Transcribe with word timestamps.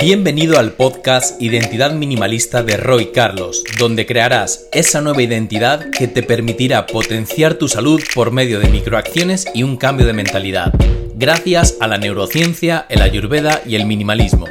Bienvenido 0.00 0.58
al 0.58 0.72
podcast 0.72 1.42
Identidad 1.42 1.92
Minimalista 1.92 2.62
de 2.62 2.78
Roy 2.78 3.12
Carlos, 3.12 3.62
donde 3.78 4.06
crearás 4.06 4.66
esa 4.72 5.02
nueva 5.02 5.20
identidad 5.20 5.90
que 5.90 6.08
te 6.08 6.22
permitirá 6.22 6.86
potenciar 6.86 7.56
tu 7.56 7.68
salud 7.68 8.00
por 8.14 8.30
medio 8.30 8.60
de 8.60 8.70
microacciones 8.70 9.46
y 9.54 9.62
un 9.62 9.76
cambio 9.76 10.06
de 10.06 10.14
mentalidad, 10.14 10.72
gracias 11.16 11.76
a 11.80 11.86
la 11.86 11.98
neurociencia, 11.98 12.86
el 12.88 13.02
ayurveda 13.02 13.60
y 13.66 13.74
el 13.74 13.84
minimalismo. 13.84 14.46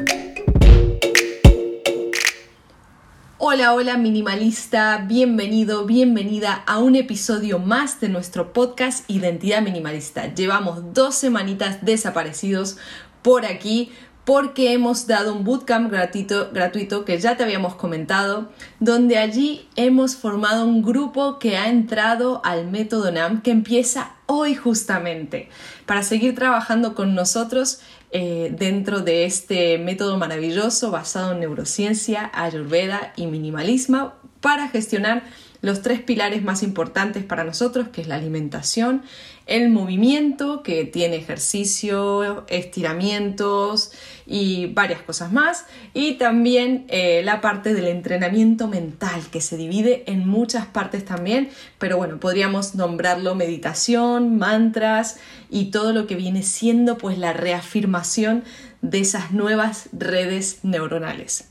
Hola, 3.40 3.74
hola 3.74 3.98
minimalista, 3.98 5.04
bienvenido, 5.08 5.88
bienvenida 5.88 6.64
a 6.68 6.78
un 6.78 6.96
episodio 6.96 7.58
más 7.58 8.00
de 8.00 8.10
nuestro 8.10 8.54
podcast 8.54 9.10
Identidad 9.10 9.64
Minimalista. 9.64 10.32
Llevamos 10.32 10.94
dos 10.94 11.16
semanitas 11.16 11.84
desaparecidos 11.84 12.78
por 13.24 13.46
aquí 13.46 13.92
porque 14.30 14.74
hemos 14.74 15.08
dado 15.08 15.34
un 15.34 15.44
bootcamp 15.44 15.90
gratuito, 15.90 16.52
gratuito 16.54 17.04
que 17.04 17.18
ya 17.18 17.36
te 17.36 17.42
habíamos 17.42 17.74
comentado, 17.74 18.48
donde 18.80 19.18
allí 19.18 19.68
hemos 19.76 20.18
formado 20.18 20.66
un 20.66 20.84
grupo 20.84 21.40
que 21.40 21.58
ha 21.58 21.68
entrado 21.68 22.40
al 22.46 22.68
método 22.68 23.12
NAM 23.12 23.42
que 23.42 23.50
empieza 23.50 24.18
hoy 24.28 24.54
justamente 24.54 25.50
para 25.88 26.04
seguir 26.04 26.36
trabajando 26.36 26.94
con 26.94 27.16
nosotros 27.16 27.80
eh, 28.12 28.54
dentro 28.56 29.00
de 29.00 29.26
este 29.26 29.80
método 29.80 30.20
maravilloso 30.20 30.92
basado 30.92 31.32
en 31.32 31.40
neurociencia, 31.40 32.30
ayurveda 32.32 33.14
y 33.16 33.26
minimalismo 33.26 34.14
para 34.42 34.68
gestionar 34.68 35.24
los 35.62 35.82
tres 35.82 36.02
pilares 36.02 36.44
más 36.44 36.62
importantes 36.62 37.24
para 37.24 37.44
nosotros, 37.44 37.88
que 37.90 38.02
es 38.02 38.08
la 38.08 38.16
alimentación, 38.16 39.02
el 39.50 39.70
movimiento, 39.70 40.62
que 40.64 40.86
tiene 40.86 41.18
ejercicio, 41.18 42.46
estiramientos 42.48 43.92
y 44.26 44.68
varias 44.68 45.02
cosas 45.02 45.32
más, 45.32 45.66
y 45.94 46.14
también 46.14 46.86
eh, 46.88 47.22
la 47.26 47.42
parte 47.42 47.74
del 47.74 47.88
entrenamiento 47.88 48.68
mental, 48.68 49.22
que 49.32 49.42
se 49.42 49.58
divide 49.58 50.04
en 50.06 50.28
muchas 50.28 50.68
partes 50.68 51.04
también, 51.04 51.50
pero 51.80 51.98
bueno, 51.98 52.20
podríamos 52.20 52.76
nombrarlo 52.76 53.34
meditación, 53.34 54.38
mantras 54.38 55.18
y 55.50 55.72
todo 55.72 55.94
lo 55.94 56.06
que 56.06 56.16
viene 56.16 56.44
siendo 56.44 56.98
pues 56.98 57.18
la 57.18 57.34
reafirmación 57.34 58.44
de 58.82 59.00
esas 59.00 59.32
nuevas 59.32 59.90
redes 59.92 60.60
neuronales 60.64 61.50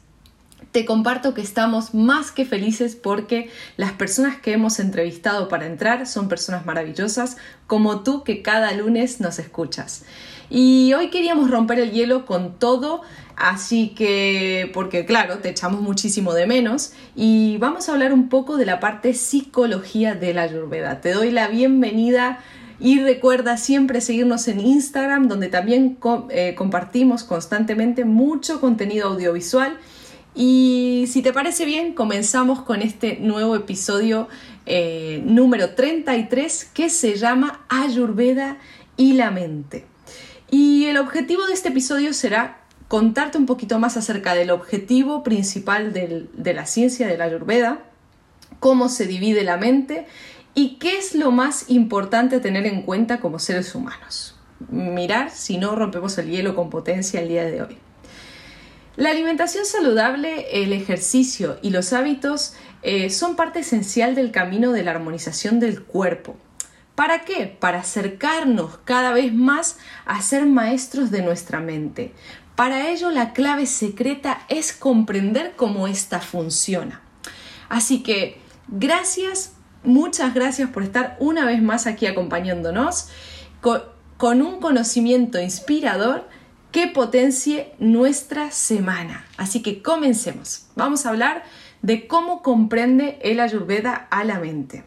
te 0.73 0.85
comparto 0.85 1.35
que 1.35 1.41
estamos 1.41 1.95
más 1.95 2.31
que 2.31 2.45
felices 2.45 2.95
porque 2.95 3.51
las 3.77 3.93
personas 3.93 4.37
que 4.37 4.53
hemos 4.53 4.81
entrevistado 4.81 5.49
para 5.49 5.67
entrar 5.67 6.07
son 6.07 6.29
personas 6.29 6.67
maravillosas 6.67 7.37
como 7.67 8.03
tú 8.03 8.23
que 8.23 8.43
cada 8.43 8.73
lunes 8.73 9.21
nos 9.21 9.39
escuchas. 9.39 10.05
Y 10.51 10.93
hoy 10.95 11.11
queríamos 11.11 11.51
romper 11.51 11.79
el 11.79 11.93
hielo 11.93 12.25
con 12.25 12.59
todo, 12.59 13.03
así 13.37 13.89
que, 13.91 14.71
porque 14.73 15.05
claro, 15.05 15.39
te 15.39 15.51
echamos 15.51 15.81
muchísimo 15.81 16.33
de 16.33 16.47
menos 16.47 16.93
y 17.15 17.59
vamos 17.59 17.89
a 17.89 17.93
hablar 17.93 18.13
un 18.13 18.29
poco 18.29 18.57
de 18.57 18.67
la 18.67 18.81
parte 18.81 19.15
psicología 19.15 20.15
de 20.15 20.35
la 20.35 20.43
ayurveda. 20.43 21.01
Te 21.01 21.13
doy 21.13 21.31
la 21.31 21.49
bienvenida. 21.49 22.41
Y 22.81 23.01
recuerda 23.01 23.57
siempre 23.57 24.01
seguirnos 24.01 24.47
en 24.47 24.61
Instagram, 24.61 25.27
donde 25.27 25.49
también 25.49 25.99
eh, 26.31 26.55
compartimos 26.57 27.25
constantemente 27.25 28.05
mucho 28.05 28.61
contenido 28.61 29.09
audiovisual 29.09 29.77
y 30.41 31.07
si 31.09 31.21
te 31.21 31.33
parece 31.33 31.65
bien, 31.65 31.95
comenzamos 31.95 32.63
con 32.63 32.81
este 32.81 33.17
nuevo 33.17 33.57
episodio 33.57 34.29
eh, 34.67 35.21
número 35.25 35.71
33 35.75 36.65
que 36.67 36.91
se 36.91 37.17
llama 37.17 37.67
Ayurveda 37.69 38.59
y 38.97 39.15
la 39.15 39.33
mente. 39.33 39.85
Y 40.49 40.85
el 40.85 40.99
objetivo 40.99 41.45
de 41.47 41.55
este 41.55 41.71
episodio 41.71 42.15
será 42.15 42.61
contarte 42.87 43.37
un 43.37 43.47
poquito 43.47 43.81
más 43.81 43.97
acerca 43.97 44.35
del 44.35 44.53
objetivo 44.53 45.25
principal 45.25 45.93
de 45.93 46.55
la 46.55 46.67
ciencia 46.67 47.09
de 47.09 47.21
Ayurveda, 47.21 47.81
cómo 48.61 48.89
se 48.89 49.07
divide 49.07 49.43
la 49.43 49.57
mente 49.57 50.07
y 50.55 50.77
qué 50.77 50.99
es 50.99 51.17
lo 51.17 51.33
más 51.33 51.69
importante 51.69 52.39
tener 52.39 52.65
en 52.65 52.83
cuenta 52.83 53.19
como 53.19 53.41
seres 53.41 53.75
humanos. 53.75 54.37
Mirar 54.71 55.31
si 55.33 55.59
no 55.59 55.75
rompemos 55.75 56.17
el 56.17 56.31
hielo 56.31 56.55
con 56.55 56.71
potencia 56.71 57.21
el 57.21 57.29
día 57.29 57.45
de 57.45 57.63
hoy. 57.63 57.79
La 58.99 59.11
alimentación 59.11 59.65
saludable, 59.65 60.65
el 60.65 60.73
ejercicio 60.73 61.61
y 61.63 61.71
los 61.71 61.93
hábitos 61.93 62.55
eh, 62.83 63.11
son 63.11 63.37
parte 63.37 63.61
esencial 63.61 64.17
del 64.17 64.33
camino 64.33 64.73
de 64.73 64.83
la 64.83 64.91
armonización 64.91 65.61
del 65.61 65.85
cuerpo. 65.85 66.37
¿Para 66.97 67.21
qué? 67.21 67.47
Para 67.47 67.79
acercarnos 67.79 68.79
cada 68.79 69.13
vez 69.13 69.33
más 69.33 69.77
a 70.05 70.21
ser 70.21 70.47
maestros 70.47 71.13
de 71.13 71.23
nuestra 71.23 71.61
mente. 71.61 72.13
Para 72.57 72.91
ello 72.91 73.13
la 73.13 73.35
clave 73.35 73.67
secreta 73.67 74.41
es 74.49 74.73
comprender 74.73 75.53
cómo 75.55 75.87
ésta 75.87 76.19
funciona. 76.19 77.01
Así 77.69 78.03
que 78.03 78.41
gracias, 78.67 79.53
muchas 79.85 80.35
gracias 80.35 80.71
por 80.71 80.83
estar 80.83 81.17
una 81.21 81.45
vez 81.45 81.63
más 81.63 81.87
aquí 81.87 82.07
acompañándonos 82.07 83.11
con 83.61 84.43
un 84.43 84.59
conocimiento 84.59 85.41
inspirador 85.41 86.27
que 86.73 86.87
potencie 86.87 87.73
nuestra 87.79 88.51
semana. 88.51 89.25
Así 89.37 89.63
que 89.63 89.83
comencemos. 89.83 90.67
Vamos 90.77 91.07
a 91.07 91.11
hablar 91.11 91.45
de 91.83 92.07
cómo 92.07 92.43
comprende 92.43 93.19
el 93.23 93.41
ayurveda 93.41 93.95
a 94.11 94.25
la 94.25 94.39
mente. 94.39 94.85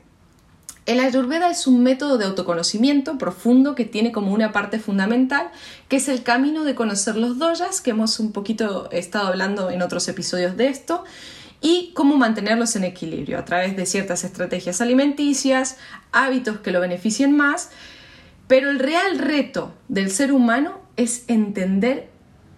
El 0.88 1.00
ayurveda 1.00 1.50
es 1.50 1.68
un 1.68 1.84
método 1.84 2.18
de 2.18 2.26
autoconocimiento 2.26 3.18
profundo 3.18 3.76
que 3.76 3.86
tiene 3.86 4.12
como 4.12 4.34
una 4.34 4.52
parte 4.52 4.80
fundamental, 4.80 5.52
que 5.88 5.98
es 5.98 6.10
el 6.10 6.24
camino 6.24 6.64
de 6.64 6.74
conocer 6.74 7.16
los 7.18 7.38
doyas, 7.38 7.82
que 7.82 7.92
hemos 7.92 8.20
un 8.20 8.32
poquito 8.32 8.90
estado 8.92 9.28
hablando 9.28 9.70
en 9.70 9.84
otros 9.84 10.08
episodios 10.08 10.58
de 10.58 10.68
esto, 10.70 11.04
y 11.62 11.92
cómo 11.94 12.18
mantenerlos 12.18 12.76
en 12.76 12.84
equilibrio 12.84 13.38
a 13.38 13.46
través 13.46 13.78
de 13.78 13.86
ciertas 13.86 14.24
estrategias 14.24 14.82
alimenticias, 14.82 15.78
hábitos 16.12 16.60
que 16.60 16.72
lo 16.72 16.82
beneficien 16.82 17.38
más, 17.38 17.70
pero 18.48 18.72
el 18.72 18.80
real 18.80 19.20
reto 19.20 19.74
del 19.88 20.10
ser 20.10 20.34
humano 20.34 20.81
es 20.98 21.26
entender 21.28 22.10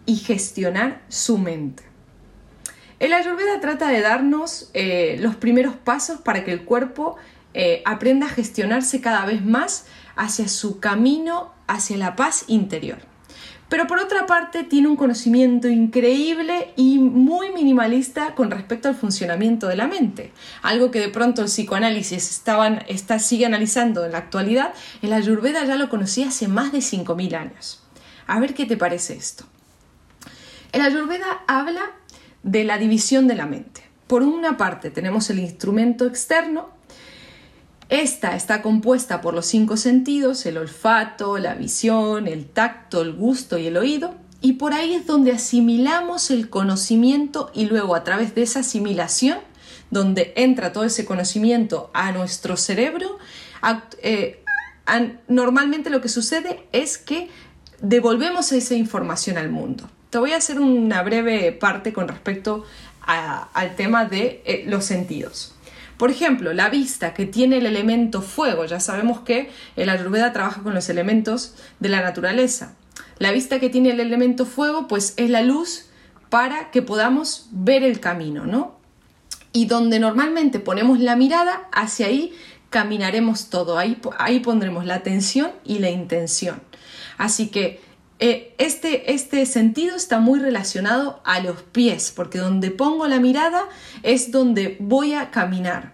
y 0.05 0.17
gestionar 0.17 1.01
su 1.07 1.38
mente. 1.38 1.83
El 2.99 3.13
Ayurveda 3.13 3.59
trata 3.59 3.89
de 3.89 4.01
darnos 4.01 4.69
eh, 4.73 5.17
los 5.19 5.35
primeros 5.35 5.75
pasos 5.75 6.21
para 6.21 6.44
que 6.45 6.51
el 6.51 6.63
cuerpo 6.63 7.17
eh, 7.53 7.81
aprenda 7.85 8.27
a 8.27 8.29
gestionarse 8.29 9.01
cada 9.01 9.25
vez 9.25 9.44
más 9.44 9.85
hacia 10.16 10.47
su 10.47 10.79
camino, 10.79 11.53
hacia 11.67 11.97
la 11.97 12.16
paz 12.16 12.45
interior. 12.47 12.99
Pero 13.69 13.88
por 13.88 13.99
otra 13.99 14.27
parte 14.27 14.63
tiene 14.63 14.88
un 14.88 14.95
conocimiento 14.95 15.67
increíble 15.67 16.73
y 16.75 17.00
muy 17.00 17.51
minimalista 17.51 18.35
con 18.35 18.51
respecto 18.51 18.88
al 18.88 18.95
funcionamiento 18.95 19.67
de 19.67 19.75
la 19.75 19.88
mente. 19.88 20.31
Algo 20.61 20.91
que 20.91 21.00
de 21.00 21.09
pronto 21.09 21.41
el 21.41 21.47
psicoanálisis 21.47 22.29
está, 22.29 23.19
sigue 23.19 23.45
analizando 23.45 24.05
en 24.05 24.11
la 24.11 24.19
actualidad, 24.19 24.73
el 25.01 25.11
Ayurveda 25.11 25.65
ya 25.65 25.75
lo 25.75 25.89
conocía 25.89 26.27
hace 26.27 26.47
más 26.47 26.71
de 26.71 26.79
5.000 26.79 27.35
años. 27.35 27.82
A 28.28 28.39
ver 28.39 28.53
qué 28.53 28.66
te 28.66 28.78
parece 28.78 29.16
esto. 29.16 29.45
El 30.72 30.81
Ayurveda 30.81 31.44
habla 31.47 31.91
de 32.41 32.63
la 32.63 32.78
división 32.78 33.28
de 33.28 33.35
la 33.35 33.45
mente. 33.45 33.84
Por 34.07 34.23
una 34.23 34.57
parte 34.57 34.91
tenemos 34.91 35.29
el 35.29 35.39
instrumento 35.39 36.06
externo. 36.06 36.69
Esta 37.89 38.35
está 38.35 38.62
compuesta 38.62 39.22
por 39.22 39.33
los 39.33 39.45
cinco 39.45 39.78
sentidos, 39.78 40.45
el 40.45 40.57
olfato, 40.57 41.38
la 41.38 41.53
visión, 41.53 42.28
el 42.28 42.45
tacto, 42.45 43.01
el 43.01 43.13
gusto 43.13 43.57
y 43.57 43.67
el 43.67 43.78
oído. 43.78 44.16
Y 44.41 44.53
por 44.53 44.73
ahí 44.73 44.94
es 44.94 45.06
donde 45.06 45.31
asimilamos 45.31 46.29
el 46.31 46.50
conocimiento 46.50 47.51
y 47.53 47.66
luego 47.66 47.95
a 47.95 48.03
través 48.03 48.35
de 48.35 48.44
esa 48.44 48.59
asimilación, 48.59 49.38
donde 49.89 50.33
entra 50.35 50.73
todo 50.73 50.83
ese 50.83 51.06
conocimiento 51.06 51.91
a 51.94 52.12
nuestro 52.12 52.57
cerebro, 52.57 53.19
eh, 54.01 54.44
normalmente 55.28 55.89
lo 55.89 56.01
que 56.01 56.09
sucede 56.09 56.68
es 56.71 56.97
que 56.97 57.30
devolvemos 57.83 58.51
esa 58.53 58.74
información 58.74 59.38
al 59.38 59.51
mundo. 59.51 59.88
Te 60.09 60.18
voy 60.18 60.31
a 60.31 60.38
hacer 60.38 60.59
una 60.59 61.03
breve 61.03 61.51
parte 61.51 61.94
con 61.94 62.07
respecto 62.07 62.63
al 63.06 63.75
tema 63.75 64.06
de 64.06 64.41
eh, 64.45 64.63
los 64.65 64.85
sentidos. 64.85 65.53
Por 65.97 66.09
ejemplo, 66.09 66.53
la 66.53 66.69
vista 66.69 67.13
que 67.13 67.25
tiene 67.25 67.57
el 67.57 67.65
elemento 67.65 68.21
fuego, 68.21 68.65
ya 68.65 68.80
sabemos 68.80 69.19
que 69.19 69.50
el 69.75 69.89
Ayurveda 69.89 70.31
trabaja 70.31 70.63
con 70.63 70.74
los 70.74 70.89
elementos 70.89 71.56
de 71.80 71.89
la 71.89 72.01
naturaleza. 72.01 72.74
La 73.19 73.31
vista 73.31 73.59
que 73.59 73.69
tiene 73.69 73.91
el 73.91 74.00
elemento 74.00 74.45
fuego, 74.45 74.88
pues 74.88 75.13
es 75.18 75.30
la 75.30 75.41
luz 75.41 75.89
para 76.30 76.71
que 76.71 76.81
podamos 76.81 77.50
ver 77.51 77.83
el 77.83 78.00
camino, 78.00 78.45
¿no? 78.45 78.77
Y 79.51 79.65
donde 79.65 80.00
normalmente 80.00 80.59
ponemos 80.59 81.00
la 81.00 81.15
mirada, 81.15 81.68
hacia 81.74 82.07
ahí 82.07 82.33
caminaremos 82.69 83.50
todo, 83.50 83.77
ahí, 83.77 84.00
ahí 84.18 84.39
pondremos 84.39 84.85
la 84.85 84.95
atención 84.95 85.51
y 85.63 85.80
la 85.80 85.89
intención. 85.89 86.62
Así 87.18 87.48
que 87.48 87.80
eh, 88.19 88.54
este, 88.57 89.12
este 89.12 89.45
sentido 89.45 89.95
está 89.95 90.19
muy 90.19 90.39
relacionado 90.39 91.21
a 91.25 91.39
los 91.39 91.62
pies, 91.62 92.13
porque 92.15 92.38
donde 92.38 92.71
pongo 92.71 93.07
la 93.07 93.19
mirada 93.19 93.68
es 94.01 94.31
donde 94.31 94.77
voy 94.80 95.13
a 95.13 95.30
caminar. 95.31 95.94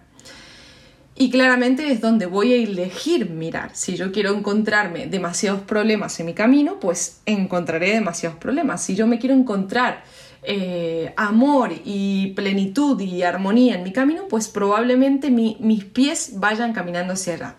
Y 1.16 1.30
claramente 1.30 1.90
es 1.92 2.00
donde 2.00 2.26
voy 2.26 2.52
a 2.52 2.56
elegir 2.56 3.28
mirar. 3.28 3.72
Si 3.74 3.96
yo 3.96 4.10
quiero 4.10 4.34
encontrarme 4.34 5.06
demasiados 5.06 5.60
problemas 5.62 6.18
en 6.20 6.26
mi 6.26 6.32
camino, 6.34 6.80
pues 6.80 7.20
encontraré 7.26 7.92
demasiados 7.92 8.38
problemas. 8.38 8.82
Si 8.82 8.94
yo 8.94 9.06
me 9.06 9.18
quiero 9.18 9.34
encontrar 9.34 10.02
eh, 10.42 11.12
amor 11.18 11.72
y 11.84 12.28
plenitud 12.34 12.98
y 13.00 13.22
armonía 13.22 13.74
en 13.74 13.82
mi 13.82 13.92
camino, 13.92 14.28
pues 14.28 14.48
probablemente 14.48 15.30
mis 15.30 15.84
pies 15.84 16.34
vayan 16.36 16.72
caminando 16.72 17.12
hacia 17.12 17.34
allá. 17.34 17.56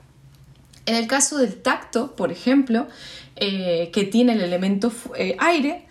En 0.86 0.96
el 0.96 1.08
caso 1.08 1.38
del 1.38 1.62
tacto, 1.62 2.16
por 2.16 2.32
ejemplo, 2.32 2.88
eh, 3.36 3.90
que 3.94 4.04
tiene 4.04 4.34
el 4.34 4.42
elemento 4.42 4.92
eh, 5.18 5.36
aire, 5.40 5.86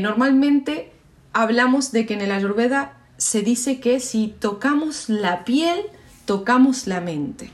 normalmente 0.00 0.92
hablamos 1.32 1.90
de 1.90 2.06
que 2.06 2.14
en 2.14 2.20
el 2.20 2.30
ayurveda 2.30 2.98
se 3.16 3.42
dice 3.42 3.80
que 3.80 3.98
si 3.98 4.28
tocamos 4.28 5.08
la 5.08 5.44
piel, 5.44 5.80
tocamos 6.24 6.86
la 6.86 7.00
mente. 7.00 7.50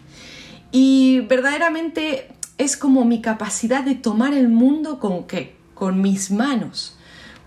Y 0.73 1.21
verdaderamente 1.21 2.29
es 2.59 2.77
como 2.77 3.05
mi 3.05 3.23
capacidad 3.23 3.83
de 3.85 3.95
tomar 3.95 4.35
el 4.35 4.49
mundo 4.49 4.99
con 4.99 5.27
qué? 5.27 5.57
Con 5.75 6.03
mis 6.03 6.31
manos. 6.31 6.98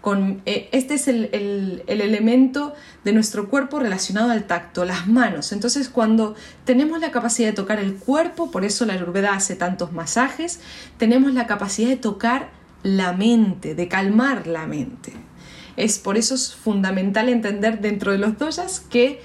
Con, 0.02 0.42
eh, 0.48 0.68
este 0.72 0.96
es 0.96 1.08
el, 1.08 1.30
el, 1.32 2.02
elemento 2.02 2.74
de 3.04 3.14
nuestro 3.14 3.50
cuerpo 3.50 3.80
relacionado 3.80 4.32
al 4.32 4.46
tacto, 4.46 4.84
las 4.84 5.08
manos. 5.08 5.52
Entonces, 5.52 5.90
cuando 5.90 6.36
tenemos 6.66 7.00
la 7.00 7.12
capacidad 7.12 7.50
de 7.50 7.54
tocar 7.54 7.80
el 7.80 7.96
cuerpo, 7.96 8.50
por 8.50 8.66
eso 8.66 8.86
la 8.86 8.94
Ayurveda 8.94 9.36
hace 9.36 9.56
tantos 9.56 9.92
masajes, 9.92 10.60
tenemos 10.98 11.34
la 11.34 11.46
capacidad 11.46 11.90
de 11.90 11.98
tocar 11.98 12.50
la 12.84 13.14
mente, 13.14 13.76
de 13.76 13.88
calmar 13.88 14.48
la 14.48 14.66
mente. 14.66 15.14
Es 15.78 16.00
por 16.00 16.18
eso 16.18 16.36
es 16.36 16.54
fundamental 16.54 17.30
entender 17.30 17.80
dentro 17.80 18.12
de 18.12 18.18
los 18.18 18.38
doyas 18.38 18.84
qué 18.90 19.22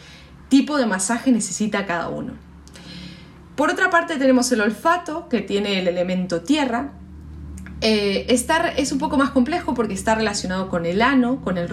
tipo 0.48 0.78
de 0.78 0.86
masaje 0.86 1.32
necesita 1.32 1.86
cada 1.86 2.08
uno. 2.08 2.34
Por 3.56 3.70
otra 3.70 3.90
parte 3.90 4.16
tenemos 4.16 4.52
el 4.52 4.60
olfato, 4.60 5.28
que 5.28 5.40
tiene 5.40 5.78
el 5.78 5.88
elemento 5.88 6.42
tierra. 6.42 6.92
Eh, 7.80 8.26
es 8.76 8.92
un 8.92 8.98
poco 8.98 9.16
más 9.16 9.30
complejo 9.30 9.74
porque 9.74 9.94
está 9.94 10.14
relacionado 10.14 10.68
con 10.68 10.86
el 10.86 11.02
ano, 11.02 11.42
con 11.42 11.58
el, 11.58 11.70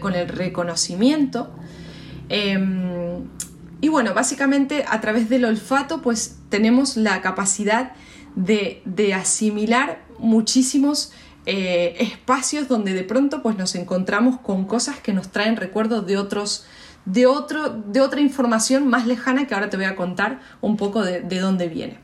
con 0.00 0.14
el 0.14 0.28
reconocimiento. 0.28 1.50
Em, 2.28 3.24
y 3.80 3.88
bueno, 3.88 4.14
básicamente 4.14 4.84
a 4.88 5.00
través 5.00 5.28
del 5.28 5.44
olfato 5.44 6.00
pues 6.00 6.38
tenemos 6.48 6.96
la 6.96 7.20
capacidad 7.20 7.92
de, 8.34 8.82
asimilar 9.14 10.02
muchísimos 10.18 11.12
eh, 11.46 11.96
espacios 12.00 12.68
donde 12.68 12.94
de 12.94 13.04
pronto 13.04 13.42
pues 13.42 13.58
nos 13.58 13.74
encontramos 13.74 14.40
con 14.40 14.64
cosas 14.64 14.98
que 15.00 15.12
nos 15.12 15.28
traen 15.28 15.56
recuerdos 15.56 16.06
de 16.06 16.16
otros 16.16 16.66
de, 17.04 17.26
otro, 17.26 17.68
de 17.68 18.00
otra 18.00 18.20
información 18.20 18.88
más 18.88 19.06
lejana 19.06 19.46
que 19.46 19.54
ahora 19.54 19.68
te 19.68 19.76
voy 19.76 19.86
a 19.86 19.96
contar 19.96 20.40
un 20.60 20.76
poco 20.76 21.02
de, 21.02 21.20
dónde 21.38 21.68
viene. 21.68 21.98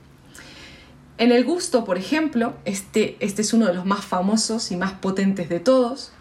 En 1.21 1.33
el 1.33 1.45
gusto, 1.45 1.85
por 1.85 1.99
ejemplo, 1.99 2.55
este, 2.65 3.19
este 3.21 3.43
es 3.43 3.53
uno 3.53 3.67
de 3.67 3.75
los 3.75 3.85
más 3.85 4.07
famosos 4.07 4.73
y 4.73 4.77
más 4.79 4.93
potentes 4.93 5.51
de 5.51 5.61
todos. 5.61 6.13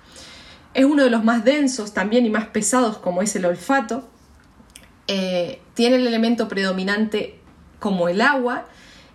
Es 0.74 0.84
uno 0.84 1.06
de 1.06 1.10
los 1.10 1.24
más 1.24 1.46
densos 1.46 1.94
también 1.94 2.26
y 2.26 2.30
más 2.30 2.48
pesados 2.48 2.98
como 2.98 3.22
es 3.22 3.34
el 3.38 3.46
olfato. 3.46 4.10
Eh, 5.08 5.62
tiene 5.74 5.96
el 5.96 6.06
elemento 6.06 6.50
predominante 6.50 7.40
como 7.80 8.10
el 8.10 8.20
agua, 8.20 8.66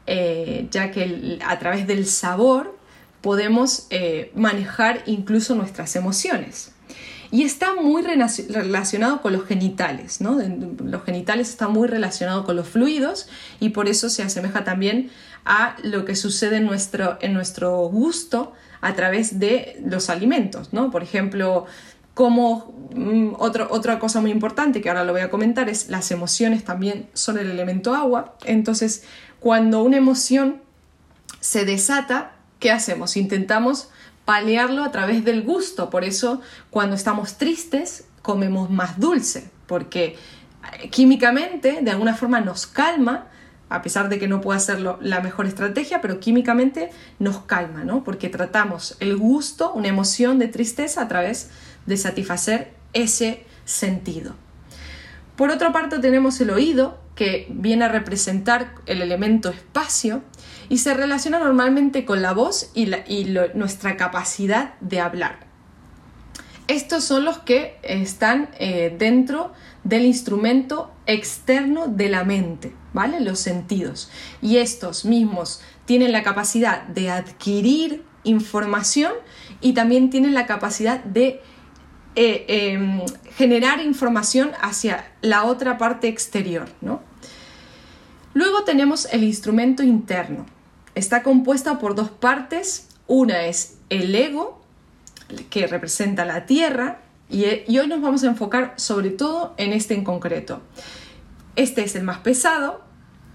eh, 0.06 0.68
ya 0.70 0.90
que 0.90 1.38
a 1.46 1.58
través 1.58 1.86
del 1.86 2.06
sabor 2.06 2.78
podemos 3.20 3.86
eh, 3.90 4.32
manejar 4.34 5.02
incluso 5.04 5.54
nuestras 5.54 5.96
emociones. 5.96 6.72
Y 7.30 7.42
está 7.42 7.74
muy 7.74 8.02
relacionado 8.02 9.20
con 9.20 9.32
los 9.32 9.44
genitales, 9.44 10.20
¿no? 10.20 10.38
Los 10.82 11.04
genitales 11.04 11.50
están 11.50 11.72
muy 11.72 11.88
relacionados 11.88 12.44
con 12.44 12.54
los 12.54 12.68
fluidos 12.68 13.28
y 13.60 13.70
por 13.70 13.88
eso 13.88 14.08
se 14.08 14.22
asemeja 14.22 14.62
también 14.62 15.10
a 15.44 15.76
lo 15.82 16.04
que 16.04 16.16
sucede 16.16 16.56
en 16.56 16.66
nuestro, 16.66 17.18
en 17.20 17.34
nuestro 17.34 17.76
gusto 17.88 18.52
a 18.80 18.94
través 18.94 19.38
de 19.38 19.82
los 19.84 20.10
alimentos, 20.10 20.72
¿no? 20.72 20.90
Por 20.90 21.02
ejemplo, 21.02 21.66
como 22.14 22.72
mm, 22.94 23.34
otra 23.38 23.98
cosa 23.98 24.20
muy 24.20 24.30
importante 24.30 24.80
que 24.80 24.88
ahora 24.88 25.04
lo 25.04 25.12
voy 25.12 25.22
a 25.22 25.30
comentar 25.30 25.68
es 25.68 25.88
las 25.88 26.10
emociones 26.10 26.64
también 26.64 27.08
son 27.12 27.38
el 27.38 27.50
elemento 27.50 27.94
agua. 27.94 28.36
Entonces, 28.44 29.04
cuando 29.40 29.82
una 29.82 29.96
emoción 29.96 30.62
se 31.40 31.64
desata, 31.64 32.32
¿qué 32.60 32.70
hacemos? 32.70 33.16
Intentamos 33.16 33.90
paliarlo 34.24 34.84
a 34.84 34.90
través 34.90 35.24
del 35.24 35.42
gusto. 35.42 35.90
Por 35.90 36.04
eso 36.04 36.40
cuando 36.70 36.96
estamos 36.96 37.36
tristes 37.36 38.04
comemos 38.22 38.70
más 38.70 38.98
dulce, 38.98 39.50
porque 39.66 40.16
eh, 40.80 40.88
químicamente 40.90 41.80
de 41.82 41.90
alguna 41.90 42.14
forma 42.14 42.40
nos 42.40 42.66
calma, 42.66 43.26
a 43.68 43.82
pesar 43.82 44.08
de 44.08 44.18
que 44.18 44.28
no 44.28 44.40
pueda 44.40 44.58
ser 44.58 44.80
la 44.80 45.20
mejor 45.20 45.46
estrategia, 45.46 46.00
pero 46.00 46.20
químicamente 46.20 46.90
nos 47.18 47.38
calma, 47.38 47.84
¿no? 47.84 48.04
Porque 48.04 48.28
tratamos 48.28 48.96
el 49.00 49.16
gusto, 49.16 49.72
una 49.72 49.88
emoción 49.88 50.38
de 50.38 50.48
tristeza 50.48 51.02
a 51.02 51.08
través 51.08 51.50
de 51.86 51.96
satisfacer 51.96 52.72
ese 52.92 53.44
sentido. 53.64 54.34
Por 55.36 55.50
otra 55.50 55.72
parte 55.72 55.98
tenemos 55.98 56.40
el 56.40 56.50
oído, 56.50 57.02
que 57.16 57.46
viene 57.50 57.84
a 57.84 57.88
representar 57.88 58.74
el 58.86 59.02
elemento 59.02 59.50
espacio, 59.50 60.22
y 60.68 60.78
se 60.78 60.94
relaciona 60.94 61.38
normalmente 61.38 62.04
con 62.04 62.22
la 62.22 62.32
voz 62.32 62.70
y, 62.74 62.86
nuestra 63.54 63.96
capacidad 63.96 64.74
de 64.80 65.00
hablar. 65.00 65.40
Estos 66.66 67.04
son 67.04 67.24
los 67.24 67.38
que 67.38 67.78
están 67.82 68.48
eh, 68.58 68.94
dentro 68.98 69.52
del 69.82 70.06
instrumento 70.06 70.90
externo 71.06 71.88
de 71.88 72.08
la 72.08 72.24
mente, 72.24 72.72
¿vale? 72.94 73.20
Los 73.20 73.40
sentidos. 73.40 74.10
Y 74.40 74.56
estos 74.56 75.04
mismos 75.04 75.60
tienen 75.84 76.12
la 76.12 76.22
capacidad 76.22 76.84
de 76.84 77.10
adquirir 77.10 78.02
información 78.22 79.12
y 79.60 79.74
también 79.74 80.08
tienen 80.08 80.32
la 80.32 80.46
capacidad 80.46 81.04
de 81.04 81.42
eh, 82.16 82.44
em, 82.48 83.02
generar 83.36 83.80
información 83.82 84.52
hacia 84.62 85.12
la 85.20 85.44
otra 85.44 85.76
parte 85.76 86.08
exterior, 86.08 86.68
¿no? 86.80 87.02
Luego 88.32 88.64
tenemos 88.64 89.06
el 89.12 89.24
instrumento 89.24 89.82
interno. 89.82 90.46
Está 90.94 91.22
compuesta 91.22 91.78
por 91.78 91.94
dos 91.94 92.10
partes. 92.10 92.88
Una 93.06 93.44
es 93.44 93.76
el 93.90 94.14
ego, 94.14 94.62
que 95.50 95.66
representa 95.66 96.24
la 96.24 96.46
tierra, 96.46 97.00
y, 97.30 97.44
hoy 97.78 97.86
nos 97.88 98.00
vamos 98.00 98.22
a 98.22 98.28
enfocar 98.28 98.74
sobre 98.76 99.10
todo 99.10 99.54
en 99.56 99.72
este 99.72 99.94
en 99.94 100.04
concreto. 100.04 100.60
Este 101.56 101.82
es 101.82 101.94
el 101.96 102.04
más 102.04 102.18
pesado 102.18 102.83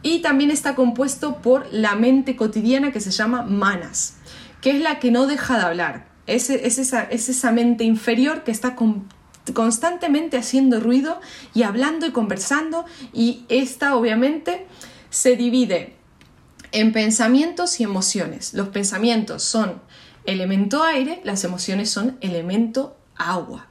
y 0.02 0.20
también 0.22 0.52
está 0.52 0.76
compuesto 0.76 1.38
por 1.38 1.68
la 1.72 1.96
mente 1.96 2.36
cotidiana 2.36 2.92
que 2.92 3.02
se 3.02 3.12
llama 3.12 3.44
manas, 3.44 4.16
que 4.62 4.72
es 4.72 4.82
la 4.82 5.00
que 5.00 5.12
no 5.12 5.28
deja 5.28 5.58
de 5.58 5.64
hablar. 5.64 6.08
Es, 6.28 6.50
esa, 6.50 7.04
es 7.04 7.28
esa, 7.30 7.52
mente 7.52 7.84
inferior 7.84 8.44
que 8.44 8.52
está 8.52 8.76
constantemente 9.54 10.38
haciendo 10.38 10.80
ruido 10.80 11.20
y 11.56 11.64
hablando 11.64 12.06
y 12.06 12.12
conversando 12.12 12.86
y 13.14 13.46
esta 13.50 13.96
obviamente 13.96 14.68
se 15.10 15.36
divide 15.36 15.96
en 16.72 16.94
pensamientos 16.94 17.80
y 17.80 17.84
emociones. 17.84 18.54
Los 18.54 18.68
pensamientos 18.68 19.44
son 19.44 19.82
elemento 20.26 20.84
aire, 20.84 21.20
las 21.24 21.44
emociones 21.44 21.90
son 21.90 22.18
elemento 22.22 22.96
agua. 23.16 23.69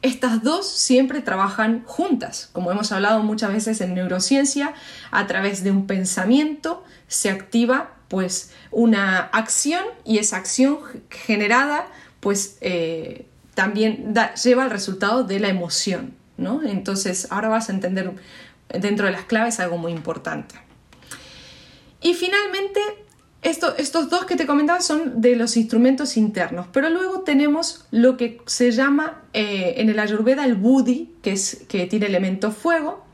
Estas 0.00 0.42
dos 0.44 0.68
siempre 0.70 1.20
trabajan 1.20 1.82
juntas, 1.84 2.50
como 2.52 2.70
hemos 2.70 2.92
hablado 2.92 3.22
muchas 3.22 3.52
veces 3.52 3.80
en 3.80 3.94
neurociencia, 3.94 4.74
a 5.10 5.26
través 5.26 5.64
de 5.64 5.72
un 5.72 5.86
pensamiento 5.86 6.84
se 7.08 7.30
activa 7.30 7.94
pues 8.08 8.52
una 8.70 9.18
acción 9.18 9.84
y 10.04 10.18
esa 10.18 10.36
acción 10.36 10.78
generada 11.10 11.88
pues 12.20 12.58
eh, 12.60 13.26
también 13.54 14.14
lleva 14.42 14.64
al 14.64 14.70
resultado 14.70 15.24
de 15.24 15.40
la 15.40 15.48
emoción, 15.48 16.14
¿no? 16.36 16.62
Entonces 16.62 17.26
ahora 17.30 17.48
vas 17.48 17.68
a 17.68 17.72
entender 17.72 18.12
dentro 18.68 19.06
de 19.06 19.12
las 19.12 19.24
claves 19.24 19.58
algo 19.60 19.78
muy 19.78 19.92
importante. 19.92 20.54
Y 22.00 22.14
finalmente, 22.14 22.80
estos 23.42 24.10
dos 24.10 24.24
que 24.24 24.34
te 24.34 24.46
comentaba 24.46 24.80
son 24.80 25.20
de 25.20 25.36
los 25.36 25.56
instrumentos 25.56 26.16
internos, 26.16 26.66
pero 26.72 26.90
luego 26.90 27.20
tenemos 27.20 27.86
lo 27.92 28.16
que 28.16 28.40
se 28.46 28.72
llama 28.72 29.22
eh, 29.32 29.74
en 29.76 29.88
el 29.88 29.98
Ayurveda 29.98 30.44
el 30.44 30.56
Buddhi, 30.56 31.14
que, 31.22 31.32
es, 31.32 31.64
que 31.68 31.86
tiene 31.86 32.06
elemento 32.06 32.50
fuego. 32.50 33.04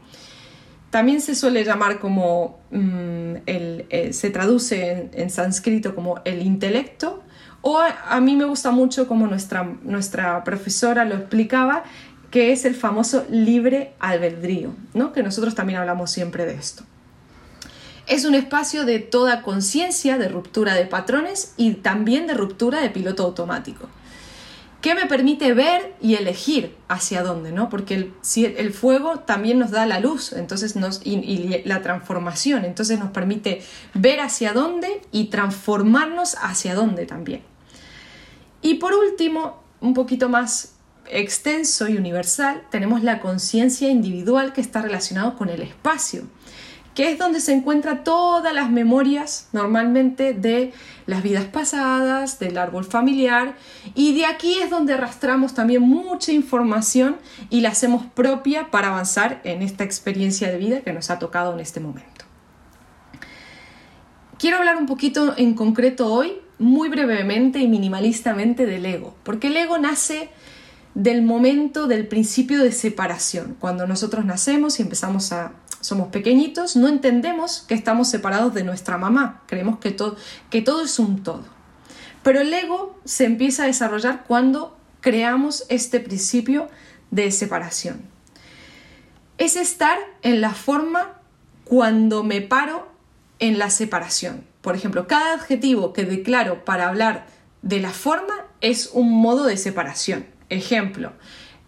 También 0.88 1.21
se 1.21 1.35
suele 1.35 1.64
llamar 1.64 1.99
como, 1.99 2.61
mm, 2.71 3.35
el, 3.47 3.87
eh, 3.90 4.12
se 4.12 4.31
traduce 4.31 5.11
en, 5.12 5.28
sánscrito 5.28 5.95
como 5.95 6.21
el 6.25 6.40
intelecto, 6.40 7.23
o 7.61 7.78
a, 7.81 8.21
mí 8.21 8.37
me 8.37 8.45
gusta 8.45 8.71
mucho 8.71 9.09
como 9.09 9.26
nuestra, 9.26 9.64
nuestra 9.83 10.45
profesora 10.45 11.04
lo 11.04 11.16
explicaba, 11.16 11.83
que 12.31 12.52
es 12.52 12.64
el 12.64 12.75
famoso 12.75 13.26
libre 13.31 13.93
albedrío, 14.00 14.75
¿no? 14.93 15.12
que 15.12 15.23
nosotros 15.23 15.54
también 15.54 15.78
hablamos 15.78 16.11
siempre 16.11 16.45
de 16.47 16.54
esto. 16.54 16.85
Es 18.06 18.26
un 18.26 18.34
espacio 18.34 18.84
de 18.84 18.99
toda 18.99 19.40
conciencia, 19.42 20.18
de 20.18 20.28
ruptura 20.28 20.75
de 20.75 20.84
patrones 20.84 21.54
y 21.56 21.73
también 21.75 22.26
de 22.26 22.34
ruptura 22.34 22.80
de 22.80 22.90
piloto 22.90 23.23
automático. 23.25 23.88
que 24.82 24.94
me 24.94 25.06
permite 25.06 25.54
ver 25.54 25.94
y 26.02 26.16
elegir 26.16 26.76
hacia 26.88 27.23
dónde, 27.23 27.52
¿no? 27.52 27.70
Porque 27.70 27.94
el, 27.94 28.12
si 28.20 28.44
el 28.44 28.70
fuego 28.75 29.20
también 29.20 29.58
nos 29.58 29.70
da 29.70 29.87
la 29.87 29.99
luz, 29.99 30.34
entonces 30.34 30.76
nos, 30.76 31.00
y, 31.02 31.62
la 31.64 31.80
transformación, 31.80 32.66
entonces 32.66 32.99
nos 32.99 33.11
permite 33.11 33.62
ver 33.94 34.20
hacia 34.20 34.52
dónde 34.52 35.00
y 35.11 35.28
transformarnos 35.28 36.37
hacia 36.42 36.75
dónde 36.75 37.06
también. 37.06 37.40
Y 38.61 38.75
por 38.75 38.92
último, 38.92 39.62
un 39.80 39.94
poquito 39.94 40.28
más 40.28 40.75
extenso 41.06 41.88
y 41.88 41.96
universal, 41.96 42.64
tenemos 42.70 43.02
la 43.02 43.20
conciencia 43.20 43.88
individual 43.88 44.52
que 44.52 44.61
está 44.61 44.82
relacionado 44.82 45.34
con 45.37 45.49
el 45.49 45.62
espacio 45.62 46.25
que 46.94 47.10
es 47.10 47.18
donde 47.18 47.40
se 47.40 47.52
encuentran 47.52 48.04
todas 48.04 48.54
las 48.54 48.70
memorias 48.70 49.48
normalmente 49.52 50.32
de 50.32 50.72
las 51.06 51.22
vidas 51.22 51.44
pasadas, 51.44 52.38
del 52.38 52.56
árbol 52.56 52.84
familiar, 52.84 53.56
y 53.94 54.14
de 54.14 54.26
aquí 54.26 54.58
es 54.60 54.70
donde 54.70 54.94
arrastramos 54.94 55.54
también 55.54 55.82
mucha 55.82 56.32
información 56.32 57.16
y 57.50 57.60
la 57.60 57.70
hacemos 57.70 58.06
propia 58.06 58.70
para 58.70 58.88
avanzar 58.88 59.40
en 59.44 59.62
esta 59.62 59.84
experiencia 59.84 60.50
de 60.50 60.58
vida 60.58 60.80
que 60.80 60.92
nos 60.92 61.10
ha 61.10 61.18
tocado 61.18 61.52
en 61.52 61.60
este 61.60 61.80
momento. 61.80 62.24
Quiero 64.38 64.58
hablar 64.58 64.76
un 64.76 64.86
poquito 64.86 65.34
en 65.36 65.54
concreto 65.54 66.12
hoy, 66.12 66.34
muy 66.58 66.88
brevemente 66.88 67.58
y 67.58 67.66
minimalistamente 67.66 68.66
del 68.66 68.86
ego, 68.86 69.16
porque 69.24 69.48
el 69.48 69.56
ego 69.56 69.78
nace 69.78 70.28
del 70.94 71.22
momento 71.22 71.88
del 71.88 72.06
principio 72.06 72.62
de 72.62 72.70
separación, 72.70 73.56
cuando 73.58 73.86
nosotros 73.86 74.24
nacemos 74.24 74.78
y 74.78 74.82
empezamos 74.82 75.32
a 75.32 75.52
somos 75.84 76.08
pequeñitos, 76.08 76.76
no 76.76 76.88
entendemos 76.88 77.62
que 77.68 77.74
estamos 77.74 78.08
separados 78.08 78.54
de 78.54 78.64
nuestra 78.64 78.96
mamá, 78.96 79.42
creemos 79.46 79.78
que 79.78 79.90
todo, 79.90 80.16
es 80.82 80.98
un 80.98 81.22
todo. 81.22 81.44
Pero 82.22 82.40
el 82.40 82.54
ego 82.54 82.98
se 83.04 83.26
empieza 83.26 83.64
a 83.64 83.66
desarrollar 83.66 84.24
cuando 84.26 84.78
creamos 85.02 85.66
este 85.68 86.00
principio 86.00 86.70
de 87.10 87.30
separación. 87.30 88.00
Es 89.36 89.56
estar 89.56 89.98
en 90.22 90.40
la 90.40 90.54
forma 90.54 91.20
cuando 91.64 92.22
me 92.22 92.40
paro 92.40 92.88
en 93.38 93.58
la 93.58 93.68
separación. 93.68 94.46
Por 94.62 94.76
ejemplo, 94.76 95.06
cada 95.06 95.34
adjetivo 95.34 95.92
que 95.92 96.06
declaro 96.06 96.64
para 96.64 96.88
hablar 96.88 97.26
de 97.60 97.80
la 97.80 97.90
forma 97.90 98.46
es 98.62 98.88
un 98.94 99.10
modo 99.10 99.44
de 99.44 99.58
separación. 99.58 100.24
Ejemplo, 100.48 101.12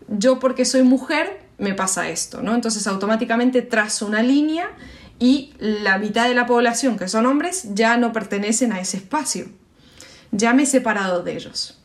yo 0.08 0.38
porque 0.38 0.64
soy 0.64 0.84
mujer 0.84 1.45
me 1.58 1.74
pasa 1.74 2.08
esto, 2.08 2.42
¿no? 2.42 2.54
Entonces 2.54 2.86
automáticamente 2.86 3.62
trazo 3.62 4.06
una 4.06 4.22
línea 4.22 4.70
y 5.18 5.54
la 5.58 5.98
mitad 5.98 6.28
de 6.28 6.34
la 6.34 6.46
población, 6.46 6.98
que 6.98 7.08
son 7.08 7.26
hombres, 7.26 7.74
ya 7.74 7.96
no 7.96 8.12
pertenecen 8.12 8.72
a 8.72 8.80
ese 8.80 8.98
espacio. 8.98 9.46
Ya 10.32 10.52
me 10.52 10.64
he 10.64 10.66
separado 10.66 11.22
de 11.22 11.34
ellos. 11.34 11.78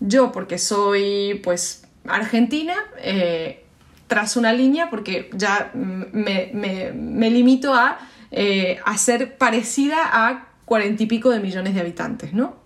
Yo, 0.00 0.32
porque 0.32 0.58
soy, 0.58 1.40
pues, 1.44 1.82
argentina, 2.06 2.74
eh, 2.98 3.64
trazo 4.06 4.40
una 4.40 4.52
línea 4.52 4.90
porque 4.90 5.30
ya 5.34 5.70
me, 5.74 7.30
limito 7.30 7.74
a, 7.74 7.98
eh, 8.30 8.78
a 8.84 8.96
ser 8.96 9.36
parecida 9.36 9.96
a 10.02 10.48
cuarenta 10.64 11.02
y 11.02 11.06
pico 11.06 11.30
de 11.30 11.40
millones 11.40 11.74
de 11.74 11.80
habitantes, 11.80 12.32
¿no? 12.32 12.56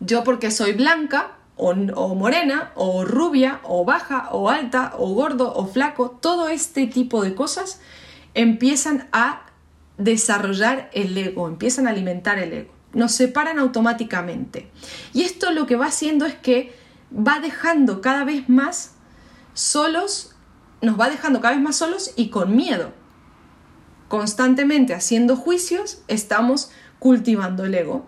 Yo, 0.00 0.22
porque 0.22 0.50
soy 0.50 0.72
blanca, 0.72 1.32
o, 1.56 2.14
morena, 2.14 2.72
o 2.74 3.04
rubia, 3.04 3.60
o 3.62 3.84
baja, 3.84 4.28
o 4.32 4.50
alta, 4.50 4.94
o 4.98 5.14
gordo, 5.14 5.52
o 5.54 5.66
flaco, 5.66 6.10
todo 6.10 6.48
este 6.48 6.86
tipo 6.86 7.22
de 7.22 7.34
cosas 7.34 7.80
empiezan 8.34 9.08
a 9.12 9.46
desarrollar 9.96 10.90
el 10.92 11.16
ego, 11.16 11.46
empiezan 11.46 11.86
a 11.86 11.90
alimentar 11.90 12.38
el 12.38 12.52
ego, 12.52 12.72
nos 12.92 13.12
separan 13.12 13.58
automáticamente. 13.58 14.70
Y 15.12 15.22
esto 15.22 15.52
lo 15.52 15.66
que 15.66 15.76
va 15.76 15.86
haciendo 15.86 16.26
es 16.26 16.34
que 16.34 16.74
va 17.16 17.38
dejando 17.38 18.00
cada 18.00 18.24
vez 18.24 18.48
más 18.48 18.94
solos, 19.52 20.34
nos 20.82 20.98
va 20.98 21.08
dejando 21.08 21.40
cada 21.40 21.54
vez 21.54 21.62
más 21.62 21.76
solos 21.76 22.12
y 22.16 22.30
con 22.30 22.56
miedo. 22.56 22.92
Constantemente 24.08 24.94
haciendo 24.94 25.36
juicios, 25.36 26.02
estamos 26.08 26.70
cultivando 26.98 27.64
el 27.64 27.74
ego. 27.74 28.06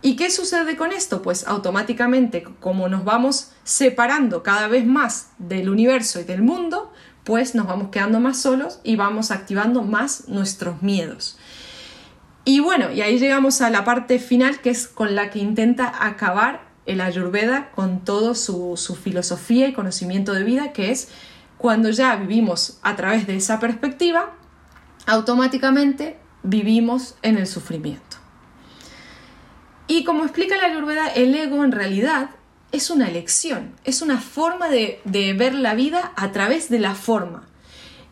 ¿Y 0.00 0.14
qué 0.14 0.30
sucede 0.30 0.76
con 0.76 0.92
esto? 0.92 1.22
Pues 1.22 1.46
automáticamente, 1.46 2.44
como 2.60 2.88
nos 2.88 3.04
vamos 3.04 3.50
separando 3.64 4.42
cada 4.42 4.68
vez 4.68 4.86
más 4.86 5.30
del 5.38 5.68
universo 5.68 6.20
y 6.20 6.24
del 6.24 6.42
mundo, 6.42 6.92
pues 7.24 7.54
nos 7.54 7.66
vamos 7.66 7.88
quedando 7.90 8.20
más 8.20 8.40
solos 8.40 8.80
y 8.84 8.96
vamos 8.96 9.30
activando 9.30 9.82
más 9.82 10.28
nuestros 10.28 10.82
miedos. 10.82 11.36
Y 12.44 12.60
bueno, 12.60 12.90
y 12.92 13.02
ahí 13.02 13.18
llegamos 13.18 13.60
a 13.60 13.70
la 13.70 13.84
parte 13.84 14.18
final 14.18 14.60
que 14.60 14.70
es 14.70 14.86
con 14.86 15.14
la 15.14 15.30
que 15.30 15.40
intenta 15.40 16.06
acabar 16.06 16.68
el 16.86 17.02
Ayurveda 17.02 17.70
con 17.72 18.04
toda 18.04 18.34
su, 18.34 18.78
su 18.78 18.94
filosofía 18.94 19.68
y 19.68 19.74
conocimiento 19.74 20.32
de 20.32 20.44
vida, 20.44 20.72
que 20.72 20.90
es 20.90 21.08
cuando 21.58 21.90
ya 21.90 22.16
vivimos 22.16 22.78
a 22.82 22.96
través 22.96 23.26
de 23.26 23.36
esa 23.36 23.60
perspectiva, 23.60 24.32
automáticamente 25.06 26.18
vivimos 26.42 27.16
en 27.20 27.36
el 27.36 27.46
sufrimiento. 27.46 28.07
Y 29.88 30.04
como 30.04 30.24
explica 30.24 30.58
la 30.58 30.66
Ayurveda, 30.66 31.08
el 31.08 31.34
ego 31.34 31.64
en 31.64 31.72
realidad 31.72 32.28
es 32.72 32.90
una 32.90 33.08
elección, 33.08 33.72
es 33.84 34.02
una 34.02 34.20
forma 34.20 34.68
de, 34.68 35.00
ver 35.04 35.54
la 35.54 35.74
vida 35.74 36.12
a 36.14 36.30
través 36.30 36.68
de 36.68 36.78
la 36.78 36.94
forma. 36.94 37.48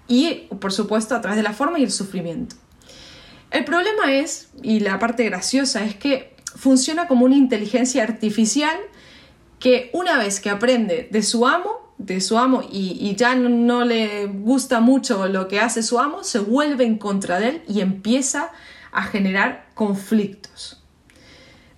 Y, 0.08 0.48
por 0.58 0.72
supuesto, 0.72 1.14
a 1.14 1.20
través 1.20 1.36
de 1.36 1.42
la 1.42 1.52
forma 1.52 1.78
y 1.78 1.84
el 1.84 1.92
sufrimiento. 1.92 2.56
El 3.50 3.64
problema 3.64 4.10
es, 4.14 4.48
y 4.62 4.80
la 4.80 4.98
parte 4.98 5.24
graciosa, 5.24 5.84
es 5.84 5.94
que 5.96 6.34
funciona 6.56 7.06
como 7.06 7.26
una 7.26 7.36
inteligencia 7.36 8.02
artificial 8.02 8.76
que 9.58 9.90
una 9.92 10.16
vez 10.16 10.40
que 10.40 10.48
aprende 10.48 11.08
de 11.10 11.22
su 11.22 11.46
amo, 11.46 11.92
de 11.98 12.22
su 12.22 12.38
amo 12.38 12.62
y, 12.62 12.96
y, 13.00 13.16
ya 13.16 13.34
no 13.34 13.84
le 13.84 14.26
gusta 14.26 14.80
mucho 14.80 15.28
lo 15.28 15.48
que 15.48 15.60
hace 15.60 15.82
su 15.82 15.98
amo, 15.98 16.24
se 16.24 16.38
vuelve 16.38 16.84
en 16.84 16.96
contra 16.96 17.38
de 17.38 17.48
él 17.48 17.62
y 17.68 17.80
empieza 17.80 18.52
a 18.92 19.02
generar 19.02 19.66
conflictos 19.74 20.85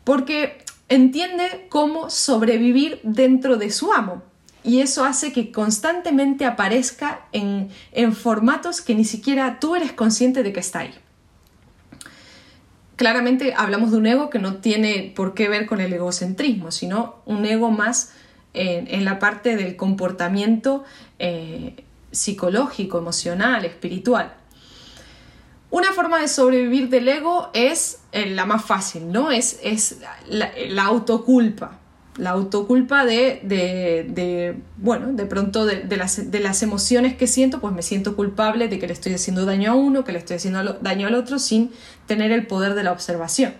porque 0.09 0.57
entiende 0.89 1.67
cómo 1.69 2.09
sobrevivir 2.09 2.99
dentro 3.03 3.59
de 3.59 3.71
su 3.71 3.93
amo. 3.93 4.23
Y 4.65 4.81
eso 4.81 5.05
hace 5.05 5.35
que 5.35 5.53
constantemente 5.53 6.47
aparezca 6.47 7.27
en, 7.33 7.69
formatos 8.15 8.81
que 8.81 8.95
ni 8.95 9.05
siquiera 9.05 9.61
tú 9.61 9.77
eres 9.77 9.93
consciente 9.93 10.43
de 10.43 10.55
que 10.55 10.61
está 10.61 10.79
ahí. 10.79 10.95
Claramente 12.97 13.53
hablamos 13.55 13.91
de 13.91 13.99
un 13.99 14.07
ego 14.07 14.31
que 14.31 14.39
no 14.39 14.55
tiene 14.57 15.13
por 15.15 15.35
qué 15.35 15.51
ver 15.51 15.67
con 15.67 15.79
el 15.79 15.93
egocentrismo, 15.93 16.71
sino 16.71 17.17
un 17.27 17.45
ego 17.45 17.71
más 17.71 18.13
en, 18.55 19.05
la 19.05 19.19
parte 19.19 19.57
del 19.57 19.77
comportamiento 19.77 20.85
eh, 21.19 21.85
psicológico, 22.13 22.97
emocional, 22.97 23.67
espiritual. 23.67 24.33
Una 25.71 25.93
forma 25.93 26.19
de 26.19 26.29
sobrevivir 26.29 26.89
del 26.89 27.09
ego 27.09 27.51
es 27.53 28.01
eh, 28.13 28.31
la 28.31 28.47
más 28.47 28.65
fácil, 28.65 29.13
¿no? 29.13 29.31
Es, 29.31 29.61
es 29.63 29.99
la, 30.29 30.85
autoculpa. 30.85 31.79
La 32.17 32.31
autoculpa 32.31 33.05
de, 33.05 34.57
bueno, 34.79 35.13
de 35.13 35.27
pronto 35.27 35.67
de, 35.67 35.85
las, 35.97 36.31
de, 36.31 36.41
las, 36.41 36.63
emociones 36.63 37.17
que 37.17 37.27
siento, 37.27 37.61
pues 37.61 37.75
me 37.75 37.83
siento 37.83 38.17
culpable 38.17 38.69
de 38.69 38.79
que 38.79 38.87
le 38.87 38.93
estoy 38.93 39.13
haciendo 39.13 39.45
daño 39.45 39.73
a 39.73 39.75
uno, 39.75 40.05
que 40.05 40.13
le 40.13 40.19
estoy 40.19 40.37
haciendo 40.37 40.79
daño 40.81 41.07
al 41.07 41.15
otro 41.15 41.39
sin 41.39 41.71
tener 42.07 42.33
el 42.33 42.47
poder 42.47 42.75
de 42.75 42.83
la 42.83 42.93
observación. 42.93 43.55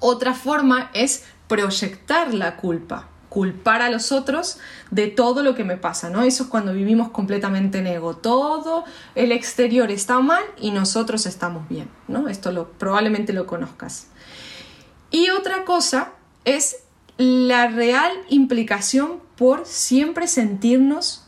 Otra 0.00 0.34
forma 0.34 0.90
es 0.94 1.24
proyectar 1.46 2.34
la 2.34 2.56
culpa 2.56 3.08
culpar 3.36 3.82
a 3.82 3.90
los 3.90 4.12
otros 4.12 4.56
de 4.90 5.08
todo 5.08 5.42
lo 5.42 5.54
que 5.54 5.62
me 5.62 5.76
pasa, 5.76 6.08
¿no? 6.08 6.22
Eso 6.22 6.44
es 6.44 6.48
cuando 6.48 6.72
vivimos 6.72 7.10
completamente 7.10 7.80
en 7.80 7.86
ego. 7.86 8.16
Todo 8.16 8.84
el 9.14 9.30
exterior 9.30 9.90
está 9.90 10.20
mal 10.20 10.42
y 10.58 10.70
nosotros 10.70 11.26
estamos 11.26 11.68
bien, 11.68 11.90
¿no? 12.08 12.30
Esto 12.30 12.50
lo, 12.50 12.70
probablemente 12.70 13.34
lo 13.34 13.46
conozcas. 13.46 14.06
Y 15.10 15.28
otra 15.28 15.66
cosa 15.66 16.12
es 16.46 16.78
la 17.18 17.68
real 17.68 18.10
implicación 18.30 19.20
por 19.36 19.66
siempre 19.66 20.28
sentirnos 20.28 21.26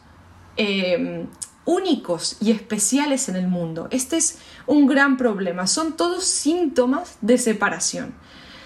em, 0.56 1.26
únicos 1.66 2.38
y 2.40 2.52
especiales 2.52 3.28
en 3.28 3.36
el 3.36 3.48
mundo. 3.48 3.88
Este 3.90 4.16
es 4.16 4.38
un 4.66 4.86
gran 4.86 5.18
problema. 5.18 5.66
Son 5.66 5.94
todos 5.94 6.24
síntomas 6.24 7.18
de 7.20 7.36
separación. 7.36 8.14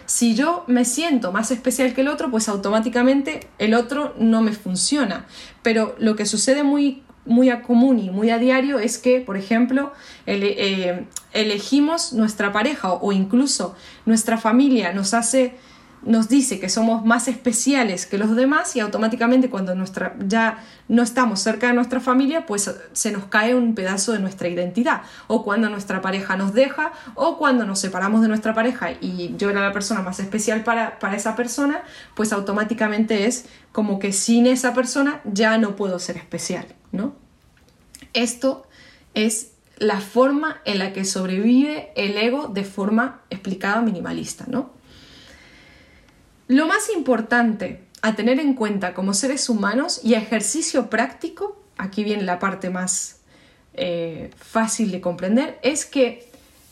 Si 0.07 0.35
yo 0.35 0.65
me 0.67 0.85
siento 0.85 1.33
más 1.33 1.51
especial 1.51 1.95
que 1.95 2.03
el 2.03 2.09
otro, 2.09 2.31
pues 2.31 2.49
automáticamente 2.49 3.49
el 3.59 3.75
otro 3.75 4.15
no 4.19 4.43
me 4.43 4.53
funciona. 4.53 5.27
Pero 5.63 5.95
lo 5.99 6.17
que 6.17 6.27
sucede 6.27 6.63
muy, 6.63 7.03
muy 7.25 7.51
a 7.51 7.63
común 7.63 7.99
y 7.99 8.11
muy 8.11 8.31
a 8.31 8.39
diario 8.39 8.79
es 8.79 8.99
que, 8.99 9.21
por 9.21 9.37
ejemplo, 9.37 9.93
eh, 10.27 11.07
elegimos 11.33 12.13
nuestra 12.13 12.53
pareja 12.53 12.93
o 12.93 13.13
incluso 13.13 13.75
nuestra 14.07 14.39
familia 14.39 14.93
nos 14.93 15.15
hace 15.15 15.55
nos 16.05 16.29
dice 16.29 16.59
que 16.59 16.69
somos 16.69 17.05
más 17.05 17.29
especiales 17.29 18.07
que 18.07 18.19
los 18.19 18.35
demás 18.35 18.75
y 18.77 18.81
automáticamente 18.81 19.51
cuando 19.51 19.75
nuestra, 19.75 20.17
ya 20.27 20.59
no 20.89 21.03
estamos 21.03 21.41
cerca 21.41 21.69
de 21.69 21.75
nuestra 21.75 22.01
familia, 22.01 22.47
pues 22.47 22.71
se 22.93 23.13
nos 23.13 23.25
cae 23.27 23.55
un 23.55 23.75
pedazo 23.75 24.13
de 24.13 24.19
nuestra 24.19 24.49
identidad. 24.49 25.03
O 25.29 25.45
cuando 25.45 25.69
nuestra 25.71 26.01
pareja 26.01 26.37
nos 26.37 26.53
deja, 26.55 26.93
o 27.15 27.39
cuando 27.39 27.65
nos 27.65 27.79
separamos 27.79 28.23
de 28.23 28.29
nuestra 28.29 28.55
pareja 28.55 28.93
y 29.01 29.35
yo 29.37 29.51
era 29.51 29.61
la 29.61 29.73
persona 29.73 30.03
más 30.03 30.19
especial 30.21 30.65
para, 30.65 30.99
para 30.99 31.17
esa 31.17 31.37
persona, 31.37 31.83
pues 32.15 32.33
automáticamente 32.33 33.27
es 33.27 33.47
como 33.71 33.99
que 33.99 34.13
sin 34.13 34.47
esa 34.47 34.75
persona 34.75 35.21
ya 35.25 35.57
no 35.59 35.77
puedo 35.77 35.99
ser 35.99 36.17
especial, 36.17 36.67
¿no? 36.91 37.15
Esto 38.13 38.67
es 39.15 39.53
la 39.79 40.01
forma 40.01 40.61
en 40.65 40.79
la 40.79 40.93
que 40.93 41.05
sobrevive 41.05 41.93
el 41.97 42.17
ego 42.17 42.49
de 42.49 42.65
forma 42.65 43.23
explicada 43.31 43.81
minimalista, 43.83 44.45
¿no? 44.49 44.82
Lo 46.49 46.67
más 46.67 46.91
importante 46.91 47.85
a 48.03 48.15
tener 48.15 48.41
en 48.41 48.55
cuenta 48.55 48.95
como 48.95 49.15
seres 49.15 49.49
humanos 49.49 50.01
y 50.03 50.15
ejercicio 50.15 50.91
práctico, 50.91 51.57
aquí 51.79 52.03
viene 52.03 52.25
la 52.25 52.39
parte 52.39 52.69
más 52.69 53.21
eh, 53.75 54.31
fácil 54.37 54.91
de 54.91 55.01
comprender, 55.01 55.59
es 55.63 55.87
que 55.87 56.31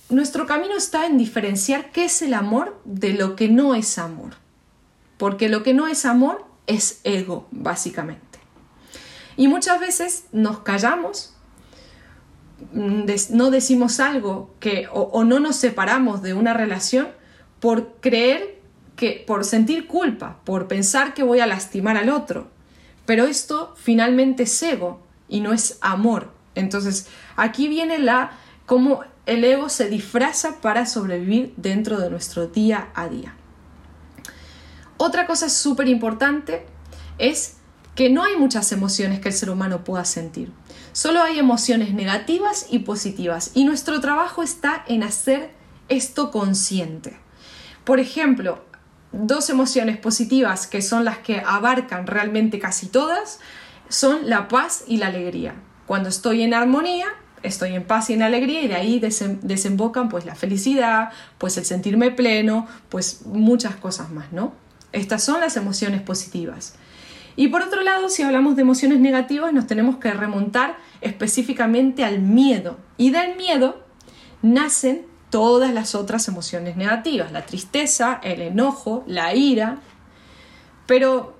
nuestro 0.08 0.46
camino 0.46 0.76
está 0.76 1.06
en 1.06 1.18
diferenciar 1.18 1.92
qué 1.92 2.06
es 2.06 2.20
el 2.20 2.34
amor 2.34 2.80
de 2.84 3.12
lo 3.12 3.36
que 3.36 3.48
no 3.48 3.76
es 3.76 3.96
amor. 3.96 4.34
Porque 5.18 5.48
lo 5.48 5.62
que 5.62 5.72
no 5.72 5.86
es 5.86 6.04
amor 6.04 6.44
es 6.66 7.00
ego, 7.04 7.46
básicamente. 7.52 8.40
Y 9.36 9.46
muchas 9.46 9.78
veces 9.78 10.24
nos 10.32 10.60
callamos, 10.60 11.34
mm, 12.72 13.04
no 13.30 13.50
decimos 13.50 14.00
algo 14.00 14.52
que, 14.58 14.88
o 14.92 15.22
no 15.22 15.38
nos 15.38 15.56
separamos 15.56 16.22
de 16.22 16.34
una 16.34 16.54
relación 16.54 17.08
por 17.60 18.00
creer 18.00 18.59
que, 19.00 19.24
por 19.26 19.46
sentir 19.46 19.86
culpa, 19.86 20.40
por 20.44 20.68
pensar 20.68 21.14
que 21.14 21.22
voy 21.22 21.40
a 21.40 21.46
lastimar 21.46 21.96
al 21.96 22.10
otro. 22.10 22.48
Pero 23.06 23.24
esto 23.24 23.74
finalmente 23.78 24.42
es 24.42 24.62
ego 24.62 25.00
y 25.26 25.40
no 25.40 25.54
es 25.54 25.78
amor. 25.80 26.30
Entonces, 26.54 27.06
aquí 27.34 27.66
viene 27.66 27.98
la 27.98 28.32
cómo 28.66 29.00
el 29.24 29.42
ego 29.42 29.70
se 29.70 29.88
disfraza 29.88 30.60
para 30.60 30.84
sobrevivir 30.84 31.54
dentro 31.56 31.98
de 31.98 32.10
nuestro 32.10 32.48
día 32.48 32.90
a 32.94 33.08
día. 33.08 33.34
Otra 34.98 35.26
cosa 35.26 35.48
súper 35.48 35.88
importante 35.88 36.66
es 37.16 37.56
que 37.94 38.10
no 38.10 38.22
hay 38.22 38.36
muchas 38.36 38.70
emociones 38.70 39.20
que 39.20 39.30
el 39.30 39.34
ser 39.34 39.48
humano 39.48 39.82
pueda 39.82 40.04
sentir. 40.04 40.52
Solo 40.92 41.22
hay 41.22 41.38
emociones 41.38 41.94
negativas 41.94 42.66
y 42.68 42.80
positivas 42.80 43.52
y 43.54 43.64
nuestro 43.64 43.98
trabajo 44.02 44.42
está 44.42 44.84
en 44.88 45.04
hacer 45.04 45.52
esto 45.88 46.30
consciente. 46.30 47.16
Por 47.84 47.98
ejemplo, 47.98 48.62
dos 49.12 49.50
emociones 49.50 49.96
positivas 49.96 50.66
que 50.66 50.82
son 50.82 51.04
las 51.04 51.18
que 51.18 51.42
abarcan 51.44 52.06
realmente 52.06 52.58
casi 52.58 52.86
todas 52.86 53.40
son 53.88 54.28
la 54.28 54.48
paz 54.48 54.84
y 54.86 54.98
la 54.98 55.08
alegría. 55.08 55.54
Cuando 55.86 56.08
estoy 56.08 56.42
en 56.42 56.54
armonía, 56.54 57.08
estoy 57.42 57.74
en 57.74 57.84
paz 57.84 58.10
y 58.10 58.14
en 58.14 58.22
alegría 58.22 58.62
y 58.62 58.68
de 58.68 58.76
ahí 58.76 59.00
desembocan 59.00 60.08
pues 60.08 60.24
la 60.24 60.34
felicidad, 60.34 61.10
pues 61.38 61.56
el 61.58 61.64
sentirme 61.64 62.10
pleno, 62.10 62.66
pues 62.88 63.26
muchas 63.26 63.74
cosas 63.76 64.10
más, 64.10 64.32
¿no? 64.32 64.52
Estas 64.92 65.24
son 65.24 65.40
las 65.40 65.56
emociones 65.56 66.02
positivas. 66.02 66.74
Y 67.36 67.48
por 67.48 67.62
otro 67.62 67.82
lado, 67.82 68.08
si 68.08 68.22
hablamos 68.22 68.56
de 68.56 68.62
emociones 68.62 69.00
negativas, 69.00 69.52
nos 69.52 69.66
tenemos 69.66 69.96
que 69.96 70.12
remontar 70.12 70.76
específicamente 71.00 72.04
al 72.04 72.20
miedo. 72.20 72.78
Y 72.96 73.10
del 73.10 73.36
miedo 73.36 73.84
nacen 74.42 75.06
todas 75.30 75.72
las 75.72 75.94
otras 75.94 76.28
emociones 76.28 76.76
negativas, 76.76 77.32
la 77.32 77.46
tristeza, 77.46 78.20
el 78.22 78.42
enojo, 78.42 79.04
la 79.06 79.34
ira, 79.34 79.78
pero 80.86 81.34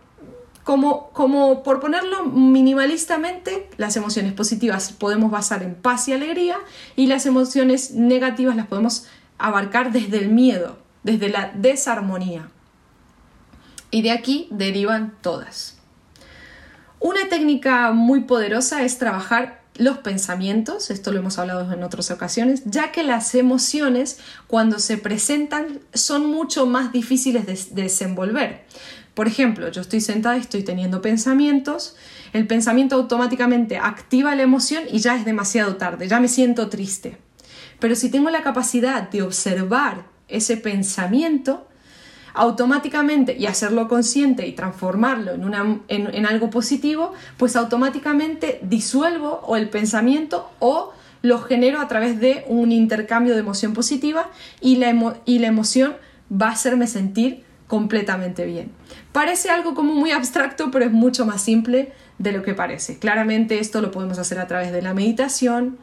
como, 0.64 1.10
como 1.10 1.62
por 1.62 1.80
ponerlo 1.80 2.24
minimalistamente, 2.24 3.68
las 3.76 3.96
emociones 3.96 4.32
positivas 4.32 4.92
podemos 4.92 5.30
basar 5.30 5.62
en 5.62 5.74
paz 5.74 6.08
y 6.08 6.12
alegría 6.12 6.56
y 6.96 7.06
las 7.06 7.26
emociones 7.26 7.92
negativas 7.92 8.56
las 8.56 8.66
podemos 8.66 9.06
abarcar 9.38 9.90
desde 9.90 10.18
el 10.18 10.28
miedo, 10.28 10.78
desde 11.02 11.28
la 11.28 11.50
desarmonía. 11.54 12.48
Y 13.90 14.02
de 14.02 14.12
aquí 14.12 14.46
derivan 14.50 15.14
todas. 15.20 15.78
Una 17.00 17.28
técnica 17.28 17.90
muy 17.92 18.20
poderosa 18.20 18.82
es 18.82 18.98
trabajar 18.98 19.59
los 19.80 19.98
pensamientos, 19.98 20.90
esto 20.90 21.10
lo 21.10 21.20
hemos 21.20 21.38
hablado 21.38 21.72
en 21.72 21.82
otras 21.82 22.10
ocasiones, 22.10 22.62
ya 22.66 22.92
que 22.92 23.02
las 23.02 23.34
emociones 23.34 24.18
cuando 24.46 24.78
se 24.78 24.98
presentan 24.98 25.80
son 25.94 26.26
mucho 26.26 26.66
más 26.66 26.92
difíciles 26.92 27.46
de, 27.46 27.82
desenvolver. 27.82 28.66
Por 29.14 29.26
ejemplo, 29.26 29.70
yo 29.70 29.80
estoy 29.80 30.02
sentada 30.02 30.36
y 30.36 30.40
estoy 30.40 30.64
teniendo 30.64 31.00
pensamientos, 31.00 31.96
el 32.34 32.46
pensamiento 32.46 32.94
automáticamente 32.94 33.78
activa 33.78 34.34
la 34.34 34.42
emoción 34.42 34.84
y 34.92 34.98
ya 34.98 35.16
es 35.16 35.24
demasiado 35.24 35.76
tarde, 35.76 36.08
ya 36.08 36.20
me 36.20 36.28
siento 36.28 36.68
triste. 36.68 37.16
Pero 37.78 37.96
si 37.96 38.10
tengo 38.10 38.28
la 38.28 38.42
capacidad 38.42 39.08
de 39.08 39.22
observar 39.22 40.04
ese 40.28 40.58
pensamiento, 40.58 41.69
automáticamente 42.34 43.36
y 43.36 43.46
hacerlo 43.46 43.88
consciente 43.88 44.46
y 44.46 44.52
transformarlo 44.52 45.32
en, 45.32 45.80
en, 45.88 46.26
algo 46.26 46.50
positivo, 46.50 47.12
pues 47.36 47.56
automáticamente 47.56 48.60
disuelvo 48.62 49.40
o 49.44 49.56
el 49.56 49.68
pensamiento 49.68 50.50
o 50.58 50.92
lo 51.22 51.40
genero 51.40 51.80
a 51.80 51.88
través 51.88 52.20
de 52.20 52.44
un 52.48 52.72
intercambio 52.72 53.34
de 53.34 53.40
emoción 53.40 53.74
positiva 53.74 54.30
y 54.60 54.76
la, 54.76 55.16
y 55.24 55.38
la 55.38 55.48
emoción 55.48 55.96
va 56.30 56.48
a 56.48 56.52
hacerme 56.52 56.86
sentir 56.86 57.44
completamente 57.66 58.46
bien. 58.46 58.72
Parece 59.12 59.50
algo 59.50 59.74
como 59.74 59.94
muy 59.94 60.10
abstracto, 60.10 60.70
pero 60.70 60.84
es 60.84 60.92
mucho 60.92 61.26
más 61.26 61.42
simple 61.42 61.92
de 62.18 62.32
lo 62.32 62.42
que 62.42 62.54
parece. 62.54 62.98
Claramente 62.98 63.58
esto 63.58 63.80
lo 63.80 63.90
podemos 63.90 64.18
hacer 64.18 64.38
a 64.38 64.46
través 64.46 64.72
de 64.72 64.82
la 64.82 64.94
meditación 64.94 65.78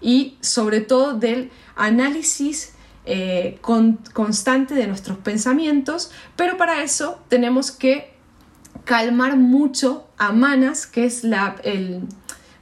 y 0.00 0.36
sobre 0.40 0.80
todo 0.80 1.14
del 1.14 1.50
análisis 1.76 2.74
eh, 3.06 3.58
constante 4.12 4.74
de 4.74 4.86
nuestros 4.86 5.18
pensamientos, 5.18 6.10
pero 6.36 6.56
para 6.56 6.82
eso 6.82 7.20
tenemos 7.28 7.70
que 7.70 8.12
calmar 8.84 9.36
mucho 9.36 10.08
a 10.18 10.32
manas, 10.32 10.86
que 10.86 11.04
es 11.04 11.24
la, 11.24 11.56
el, 11.64 12.02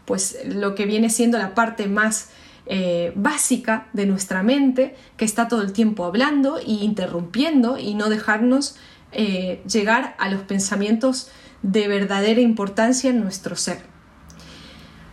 pues, 0.04 0.38
lo 0.46 0.74
que 0.74 0.86
viene 0.86 1.10
siendo 1.10 1.38
la 1.38 1.54
parte 1.54 1.88
más 1.88 2.30
eh, 2.66 3.12
básica 3.16 3.88
de 3.92 4.06
nuestra 4.06 4.42
mente, 4.42 4.94
que 5.16 5.24
está 5.24 5.48
todo 5.48 5.62
el 5.62 5.72
tiempo 5.72 6.04
hablando 6.04 6.58
e 6.58 6.64
interrumpiendo 6.66 7.78
y 7.78 7.94
no 7.94 8.08
dejarnos 8.08 8.76
eh, 9.10 9.62
llegar 9.66 10.14
a 10.18 10.28
los 10.28 10.42
pensamientos 10.42 11.30
de 11.62 11.88
verdadera 11.88 12.40
importancia 12.40 13.10
en 13.10 13.20
nuestro 13.20 13.56
ser. 13.56 13.80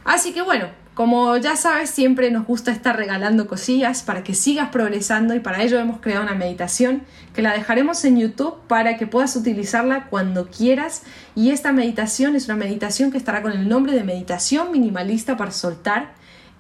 Así 0.04 0.34
que 0.34 0.42
bueno, 0.42 0.68
como 0.96 1.36
ya 1.36 1.58
sabes, 1.58 1.90
siempre 1.90 2.32
nos 2.32 2.48
gusta 2.48 2.72
estar 2.72 2.96
regalando 2.96 3.48
cosillas 3.48 4.02
para 4.02 4.24
que 4.24 4.34
sigas 4.34 4.70
progresando 4.70 5.36
y 5.36 5.42
para 5.42 5.62
ello 5.62 5.78
hemos 5.78 6.00
creado 6.00 6.24
una 6.24 6.36
meditación 6.36 7.04
que 7.34 7.42
la 7.42 7.52
dejaremos 7.52 8.06
en 8.06 8.18
YouTube 8.18 8.56
para 8.68 8.96
que 8.96 9.06
puedas 9.06 9.36
utilizarla 9.36 10.06
cuando 10.06 10.50
quieras. 10.50 11.04
Y 11.36 11.50
esta 11.50 11.74
meditación 11.74 12.38
es 12.38 12.46
una 12.46 12.56
meditación 12.56 13.12
que 13.12 13.18
estará 13.18 13.42
con 13.42 13.52
el 13.52 13.68
nombre 13.68 13.92
de 13.92 14.06
meditación 14.06 14.72
minimalista 14.72 15.36
para 15.36 15.52
soltar 15.52 16.14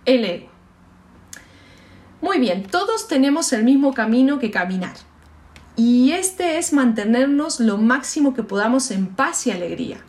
el 0.03 0.25
ego. 0.25 0.49
Muy 2.21 2.37
bien, 2.37 2.63
todos 2.63 3.07
tenemos 3.07 3.53
el 3.53 3.63
mismo 3.63 3.93
camino 3.93 4.37
que 4.37 4.51
caminar. 4.51 4.95
Y 5.77 6.11
este 6.11 6.57
es 6.57 6.73
mantenernos 6.73 7.61
lo 7.61 7.77
máximo 7.77 8.33
que 8.33 8.43
podamos 8.43 8.91
en 8.91 9.07
paz 9.07 9.47
y 9.47 9.51
alegría. 9.51 9.99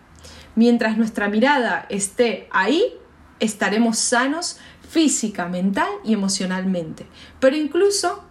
Mientras 0.56 0.96
nuestra 0.96 1.28
mirada 1.28 1.86
esté 1.90 2.48
ahí, 2.50 2.92
estaremos 3.40 3.99
sanos 3.99 4.59
física, 4.88 5.46
mental 5.49 5.88
y 6.05 6.12
emocionalmente. 6.12 7.07
Pero 7.40 7.57
incluso 7.57 8.22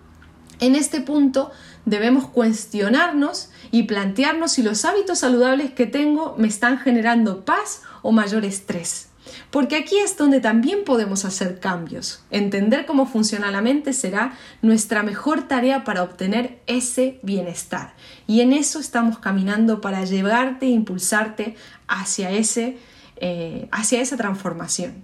en 0.59 0.75
este 0.75 1.01
punto 1.01 1.51
debemos 1.85 2.27
cuestionarnos 2.27 3.49
y 3.71 3.83
plantearnos 3.83 4.53
si 4.53 4.63
los 4.63 4.85
hábitos 4.85 5.19
saludables 5.19 5.71
que 5.71 5.85
tengo 5.85 6.35
me 6.37 6.47
están 6.47 6.79
generando 6.79 7.45
paz 7.45 7.81
o 8.01 8.11
mayor 8.11 8.45
estrés. 8.45 9.09
Porque 9.49 9.75
aquí 9.75 9.97
es 9.97 10.17
donde 10.17 10.39
también 10.39 10.83
podemos 10.83 11.25
hacer 11.25 11.59
cambios. 11.59 12.23
Entender 12.29 12.85
cómo 12.85 13.05
funciona 13.07 13.51
la 13.51 13.61
mente 13.61 13.91
será 13.91 14.37
nuestra 14.61 15.03
mejor 15.03 15.47
tarea 15.47 15.83
para 15.83 16.03
obtener 16.03 16.59
ese 16.67 17.19
bienestar. 17.23 17.95
Y 18.27 18.41
en 18.41 18.53
eso 18.53 18.79
estamos 18.79 19.19
caminando 19.19 19.81
para 19.81 20.05
llevarte 20.05 20.67
e 20.67 20.69
impulsarte 20.69 21.55
hacia 21.87 22.31
ese 22.31 22.77
eh, 23.17 23.67
hacia 23.71 24.01
esa 24.01 24.17
transformación. 24.17 25.03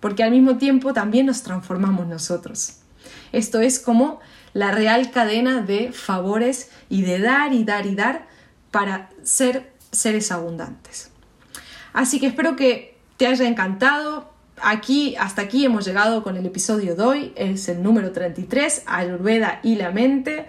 Porque 0.00 0.22
al 0.22 0.30
mismo 0.30 0.58
tiempo 0.58 0.92
también 0.92 1.26
nos 1.26 1.42
transformamos 1.42 2.06
nosotros. 2.06 2.78
Esto 3.32 3.60
es 3.60 3.78
como 3.78 4.20
la 4.52 4.70
real 4.70 5.10
cadena 5.10 5.60
de 5.60 5.92
favores 5.92 6.70
y 6.88 7.02
de 7.02 7.18
dar 7.18 7.52
y 7.52 7.64
dar 7.64 7.86
y 7.86 7.94
dar 7.94 8.26
para 8.70 9.10
ser 9.22 9.72
seres 9.90 10.32
abundantes. 10.32 11.10
Así 11.92 12.20
que 12.20 12.26
espero 12.26 12.56
que 12.56 12.96
te 13.16 13.26
haya 13.26 13.46
encantado. 13.46 14.32
Aquí, 14.62 15.16
hasta 15.16 15.42
aquí 15.42 15.64
hemos 15.64 15.84
llegado 15.84 16.22
con 16.22 16.36
el 16.36 16.46
episodio 16.46 16.94
de 16.94 17.02
hoy, 17.02 17.32
es 17.36 17.68
el 17.68 17.82
número 17.82 18.12
33, 18.12 18.84
Ayurveda 18.86 19.60
y 19.62 19.76
la 19.76 19.90
mente. 19.90 20.46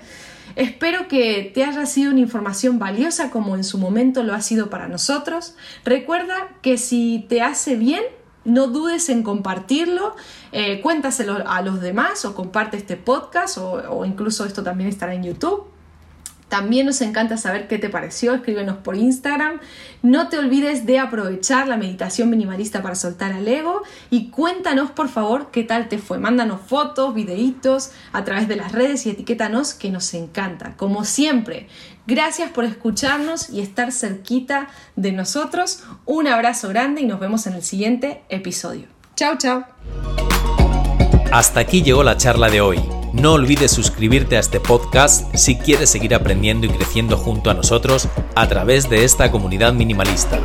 Espero 0.58 1.08
que 1.08 1.52
te 1.54 1.63
haya 1.63 1.86
sido 1.86 2.10
una 2.10 2.20
información 2.20 2.80
valiosa 2.80 3.30
como 3.30 3.56
en 3.56 3.63
su 3.63 3.78
momento 3.78 4.24
lo 4.24 4.34
ha 4.34 4.41
sido 4.41 4.72
para 4.72 4.88
nosotros. 4.88 5.54
Recuerda 5.86 6.50
que 6.63 6.80
si 6.80 7.28
te 7.30 7.43
hace 7.43 7.76
bien, 7.76 8.02
no 8.43 8.65
dudes 8.65 9.10
en 9.10 9.22
compartirlo, 9.22 10.15
eh, 10.52 10.82
cuéntaselo 10.82 11.48
a 11.48 11.62
los 11.62 11.80
demás 11.80 12.26
o 12.26 12.34
comparte 12.34 12.76
este 12.76 12.98
podcast 12.98 13.60
o, 13.60 13.74
o 13.91 14.04
incluso 14.04 14.46
esto 14.46 14.63
también 14.63 14.89
estará 14.89 15.13
en 15.13 15.26
YouTube. 15.26 15.67
También 16.50 16.86
nos 16.86 17.02
encanta 17.02 17.36
saber 17.36 17.68
qué 17.68 17.78
te 17.78 17.90
pareció, 17.90 18.34
escríbenos 18.34 18.78
por 18.78 18.96
Instagram. 18.96 19.60
No 20.02 20.30
te 20.30 20.38
olvides 20.38 20.86
de 20.86 21.00
aprovechar 21.00 21.68
la 21.68 21.76
meditación 21.76 22.30
minimalista 22.30 22.82
para 22.82 22.96
soltar 22.96 23.34
al 23.34 23.48
ego 23.48 23.84
y 24.10 24.30
cuéntanos 24.30 24.92
por 24.92 25.10
favor 25.10 25.50
qué 25.52 25.64
tal 25.64 25.90
te 25.90 25.98
fue. 25.98 26.20
Mándanos 26.20 26.62
fotos, 26.62 27.14
videitos 27.14 27.92
a 28.14 28.24
través 28.24 28.48
de 28.48 28.56
las 28.56 28.72
redes 28.72 29.06
y 29.06 29.10
etiquétanos 29.10 29.74
que 29.74 29.92
nos 29.92 30.14
encanta. 30.14 30.78
Como 30.78 31.04
siempre, 31.04 31.68
gracias 32.06 32.50
por 32.52 32.64
escucharnos 32.64 33.50
y 33.50 33.60
estar 33.60 33.92
cerquita 33.92 34.70
de 34.96 35.12
nosotros. 35.12 35.84
Un 36.06 36.28
abrazo 36.28 36.70
grande 36.70 37.02
y 37.02 37.06
nos 37.06 37.20
vemos 37.20 37.46
en 37.48 37.54
el 37.56 37.64
siguiente 37.64 38.24
episodio. 38.30 38.88
Chao, 39.16 39.38
chao. 39.38 39.66
Hasta 41.32 41.60
aquí 41.60 41.84
llegó 41.84 42.04
la 42.04 42.16
charla 42.16 42.50
de 42.50 42.62
hoy. 42.62 42.80
No 43.22 43.34
olvides 43.34 43.72
suscribirte 43.72 44.38
a 44.38 44.40
este 44.40 44.60
podcast 44.60 45.34
si 45.36 45.58
quieres 45.58 45.90
seguir 45.90 46.14
aprendiendo 46.14 46.68
y 46.68 46.70
creciendo 46.70 47.18
junto 47.18 47.50
a 47.50 47.56
nosotros 47.56 48.08
a 48.36 48.48
través 48.48 48.92
de 48.92 49.06
esta 49.06 49.32
comunidad 49.32 49.74
minimalista. 49.74 50.40